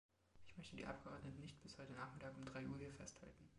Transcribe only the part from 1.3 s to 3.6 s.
nicht bis heute nachmittag um drei Uhr hier festhalten.